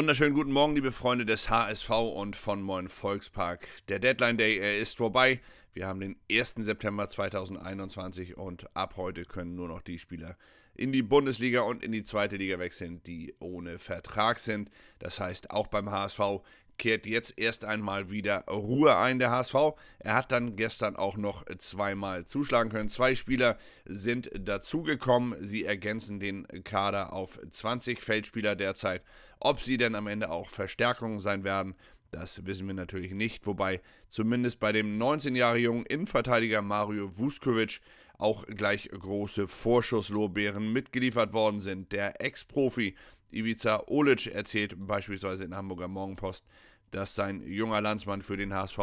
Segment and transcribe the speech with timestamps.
[0.00, 3.68] Wunderschönen guten Morgen, liebe Freunde des HSV und von Moin Volkspark.
[3.90, 5.42] Der Deadline Day, er ist vorbei.
[5.74, 6.54] Wir haben den 1.
[6.60, 10.38] September 2021 und ab heute können nur noch die Spieler
[10.74, 14.70] in die Bundesliga und in die zweite Liga wechseln, die ohne Vertrag sind.
[15.00, 16.40] Das heißt, auch beim HSV
[16.80, 19.54] kehrt jetzt erst einmal wieder Ruhe ein, der HSV.
[19.98, 22.88] Er hat dann gestern auch noch zweimal zuschlagen können.
[22.88, 25.36] Zwei Spieler sind dazugekommen.
[25.46, 29.02] Sie ergänzen den Kader auf 20 Feldspieler derzeit.
[29.38, 31.74] Ob sie denn am Ende auch Verstärkungen sein werden,
[32.12, 33.46] das wissen wir natürlich nicht.
[33.46, 37.82] Wobei zumindest bei dem 19 Jahre jungen Innenverteidiger Mario Vuskovic
[38.16, 41.92] auch gleich große Vorschusslorbeeren mitgeliefert worden sind.
[41.92, 42.96] Der Ex-Profi
[43.32, 46.44] Ivica Olic erzählt beispielsweise in der Hamburger Morgenpost,
[46.90, 48.78] dass sein junger Landsmann für den HSV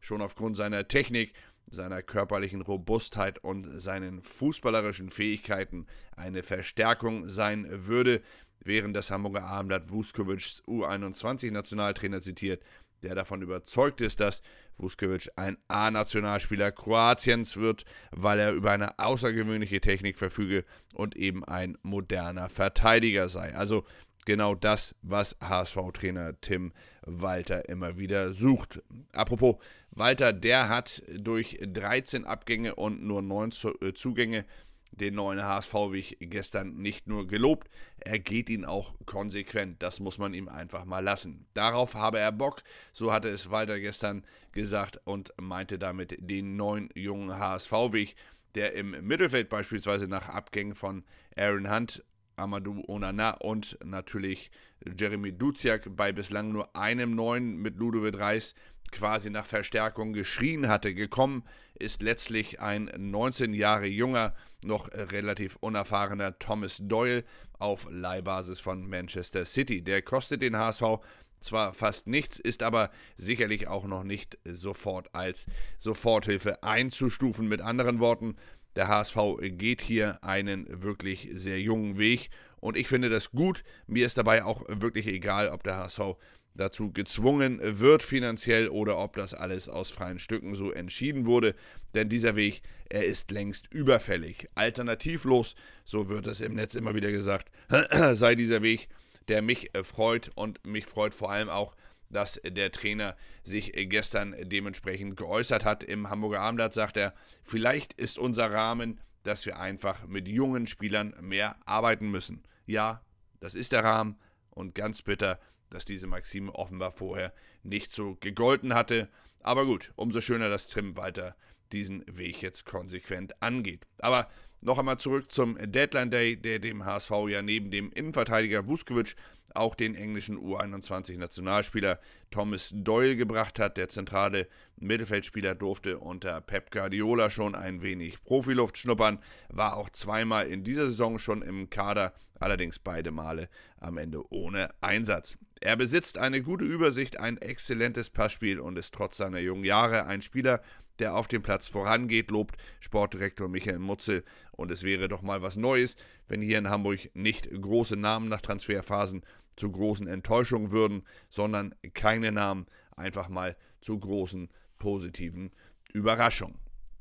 [0.00, 1.34] schon aufgrund seiner Technik,
[1.70, 5.86] seiner körperlichen Robustheit und seinen fußballerischen Fähigkeiten
[6.16, 8.20] eine Verstärkung sein würde,
[8.64, 12.62] während das Hamburger Abendblatt Vuskovics U21-Nationaltrainer zitiert,
[13.02, 14.42] der davon überzeugt ist, dass
[14.76, 20.64] Vuskovic ein A-Nationalspieler Kroatiens wird, weil er über eine außergewöhnliche Technik verfüge
[20.94, 23.54] und eben ein moderner Verteidiger sei.
[23.54, 23.84] Also
[24.24, 26.72] genau das, was HSV-Trainer Tim
[27.04, 28.82] Walter immer wieder sucht.
[29.12, 29.56] Apropos,
[29.90, 34.44] Walter, der hat durch 13 Abgänge und nur 9 äh, Zugänge
[34.92, 39.82] den neuen HSV-Weg gestern nicht nur gelobt, er geht ihn auch konsequent.
[39.82, 41.46] Das muss man ihm einfach mal lassen.
[41.54, 46.90] Darauf habe er Bock, so hatte es Walter gestern gesagt und meinte damit den neuen
[46.94, 48.16] jungen HSV-Weg,
[48.54, 51.04] der im Mittelfeld beispielsweise nach Abgängen von
[51.36, 52.04] Aaron Hunt
[52.36, 54.50] Amadou Onana und natürlich
[54.98, 58.54] Jeremy Duziak bei bislang nur einem neuen mit Ludovic Reis
[58.90, 60.94] quasi nach Verstärkung geschrien hatte.
[60.94, 67.24] Gekommen ist letztlich ein 19 Jahre junger, noch relativ unerfahrener Thomas Doyle
[67.58, 69.82] auf Leihbasis von Manchester City.
[69.82, 71.00] Der kostet den HSV
[71.40, 75.46] zwar fast nichts, ist aber sicherlich auch noch nicht sofort als
[75.78, 77.48] Soforthilfe einzustufen.
[77.48, 78.36] Mit anderen Worten,
[78.76, 83.64] der HSV geht hier einen wirklich sehr jungen Weg und ich finde das gut.
[83.86, 86.16] Mir ist dabei auch wirklich egal, ob der HSV
[86.54, 91.54] dazu gezwungen wird finanziell oder ob das alles aus freien Stücken so entschieden wurde.
[91.94, 94.48] Denn dieser Weg, er ist längst überfällig.
[94.54, 95.54] Alternativlos,
[95.84, 97.50] so wird es im Netz immer wieder gesagt,
[98.12, 98.88] sei dieser Weg,
[99.28, 101.74] der mich freut und mich freut vor allem auch,
[102.12, 105.82] dass der Trainer sich gestern dementsprechend geäußert hat.
[105.82, 111.14] Im Hamburger Abendblatt sagt er, vielleicht ist unser Rahmen, dass wir einfach mit jungen Spielern
[111.20, 112.42] mehr arbeiten müssen.
[112.66, 113.02] Ja,
[113.40, 114.18] das ist der Rahmen
[114.50, 115.40] und ganz bitter,
[115.70, 119.08] dass diese Maxime offenbar vorher nicht so gegolten hatte.
[119.40, 121.34] Aber gut, umso schöner, dass Tim weiter
[121.72, 123.86] diesen Weg jetzt konsequent angeht.
[123.98, 124.28] Aber
[124.62, 129.16] noch einmal zurück zum Deadline Day, der dem HSV ja neben dem Innenverteidiger Vuskovic
[129.54, 131.98] auch den englischen U21-Nationalspieler
[132.30, 133.76] Thomas Doyle gebracht hat.
[133.76, 139.18] Der zentrale Mittelfeldspieler durfte unter Pep Guardiola schon ein wenig Profiluft schnuppern,
[139.48, 144.70] war auch zweimal in dieser Saison schon im Kader, allerdings beide Male am Ende ohne
[144.80, 145.38] Einsatz.
[145.60, 150.20] Er besitzt eine gute Übersicht, ein exzellentes Passspiel und ist trotz seiner jungen Jahre ein
[150.20, 150.60] Spieler,
[150.98, 154.24] der auf dem Platz vorangeht, lobt Sportdirektor Michael Mutzel.
[154.52, 155.96] Und es wäre doch mal was Neues,
[156.28, 159.22] wenn hier in Hamburg nicht große Namen nach Transferphasen
[159.56, 162.66] zu großen Enttäuschungen würden, sondern keine Namen
[162.96, 165.52] einfach mal zu großen positiven
[165.92, 166.58] Überraschungen.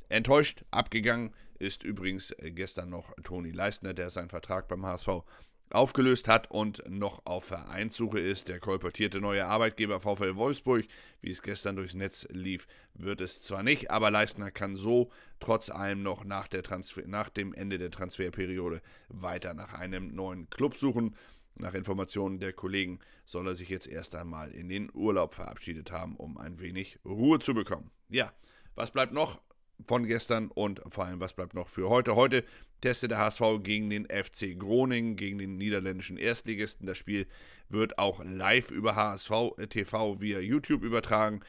[0.10, 5.24] Enttäuscht abgegangen ist übrigens gestern noch Toni Leistner, der seinen Vertrag beim HSV
[5.74, 8.50] aufgelöst hat und noch auf Vereinssuche ist.
[8.50, 10.86] Der kolportierte neue Arbeitgeber VfL Wolfsburg,
[11.22, 15.70] wie es gestern durchs Netz lief, wird es zwar nicht, aber Leistner kann so trotz
[15.70, 16.48] allem noch nach,
[17.06, 21.16] nach dem Ende der Transferperiode weiter nach einem neuen Club suchen.
[21.56, 26.16] Nach Informationen der Kollegen soll er sich jetzt erst einmal in den Urlaub verabschiedet haben,
[26.16, 27.92] um ein wenig Ruhe zu bekommen.
[28.10, 28.32] Ja,
[28.76, 29.42] was bleibt noch?
[29.88, 32.16] Von gestern und vor allem, was bleibt noch für heute?
[32.16, 32.44] Heute
[32.82, 36.88] testet der HSV gegen den FC Groningen, gegen den niederländischen Erstligisten.
[36.88, 37.28] Das Spiel
[37.70, 39.32] wird auch live über HSV
[39.70, 41.42] TV via YouTube übertragen,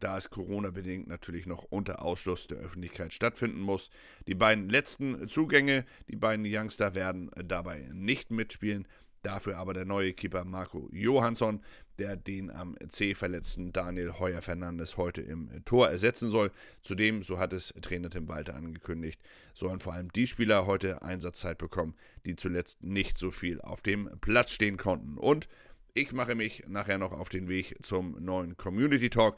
[0.00, 3.90] da es Corona-bedingt natürlich noch unter Ausschluss der Öffentlichkeit stattfinden muss.
[4.26, 8.86] Die beiden letzten Zugänge, die beiden Youngster werden dabei nicht mitspielen.
[9.22, 11.60] Dafür aber der neue Keeper Marco Johansson,
[11.98, 16.50] der den am C verletzten Daniel Heuer Fernandes heute im Tor ersetzen soll.
[16.82, 19.20] Zudem, so hat es Trainer Tim Walter angekündigt,
[19.52, 24.08] sollen vor allem die Spieler heute Einsatzzeit bekommen, die zuletzt nicht so viel auf dem
[24.20, 25.18] Platz stehen konnten.
[25.18, 25.48] Und
[25.94, 29.36] ich mache mich nachher noch auf den Weg zum neuen Community Talk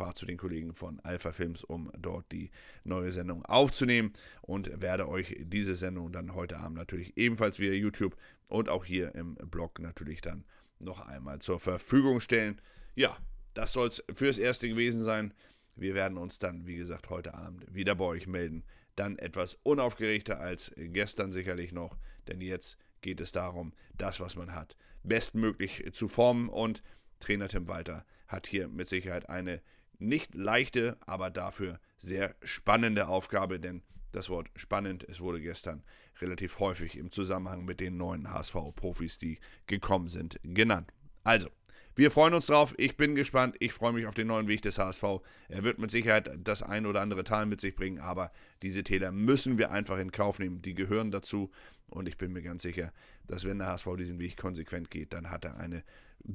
[0.00, 2.50] fahre zu den Kollegen von Alpha Films, um dort die
[2.84, 8.16] neue Sendung aufzunehmen und werde euch diese Sendung dann heute Abend natürlich ebenfalls via YouTube
[8.48, 10.44] und auch hier im Blog natürlich dann
[10.80, 12.60] noch einmal zur Verfügung stellen.
[12.94, 13.16] Ja,
[13.54, 15.34] das soll es fürs Erste gewesen sein.
[15.76, 18.64] Wir werden uns dann, wie gesagt, heute Abend wieder bei euch melden.
[18.96, 21.96] Dann etwas unaufgeregter als gestern sicherlich noch,
[22.28, 26.48] denn jetzt geht es darum, das, was man hat, bestmöglich zu formen.
[26.48, 26.82] Und
[27.18, 29.62] Trainer Tim Walter hat hier mit Sicherheit eine
[29.98, 35.82] nicht leichte, aber dafür sehr spannende Aufgabe, denn das Wort spannend, es wurde gestern
[36.20, 40.92] relativ häufig im Zusammenhang mit den neuen HSV-Profis, die gekommen sind, genannt.
[41.22, 41.48] Also,
[41.96, 42.72] wir freuen uns drauf.
[42.78, 43.56] Ich bin gespannt.
[43.58, 45.02] Ich freue mich auf den neuen Weg des HSV.
[45.48, 48.30] Er wird mit Sicherheit das ein oder andere Tal mit sich bringen, aber
[48.62, 50.62] diese Täler müssen wir einfach in Kauf nehmen.
[50.62, 51.50] Die gehören dazu.
[51.88, 52.92] Und ich bin mir ganz sicher,
[53.26, 55.82] dass wenn der HSV diesen Weg konsequent geht, dann hat er eine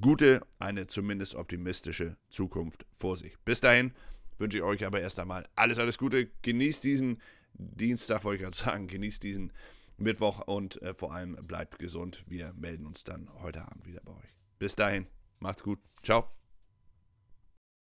[0.01, 3.37] gute, eine zumindest optimistische Zukunft vor sich.
[3.45, 3.93] Bis dahin
[4.37, 6.29] wünsche ich euch aber erst einmal alles, alles Gute.
[6.41, 7.21] Genießt diesen
[7.57, 8.87] Dienstag, wollte ich gerade sagen.
[8.87, 9.51] Genießt diesen
[9.97, 12.23] Mittwoch und äh, vor allem bleibt gesund.
[12.27, 14.37] Wir melden uns dann heute Abend wieder bei euch.
[14.59, 15.07] Bis dahin.
[15.39, 15.79] Macht's gut.
[16.03, 16.29] Ciao.